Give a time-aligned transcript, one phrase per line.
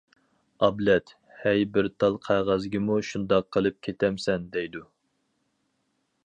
[0.67, 4.83] ئابلەت:-ھەي، بىر تال قەغەزگىمۇ شۇنداق قىلىپ كېتەمسەن دەيدۇ.